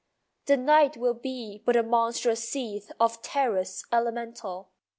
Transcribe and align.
The 0.47 0.57
night 0.57 0.97
will 0.97 1.13
be 1.13 1.61
but 1.63 1.75
a 1.75 1.83
monstrous 1.83 2.49
seethe 2.49 2.91
Of 2.99 3.21
terrors 3.21 3.85
elemental. 3.91 4.71